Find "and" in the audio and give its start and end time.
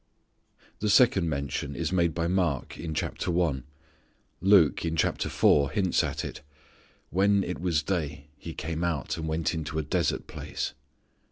9.17-9.27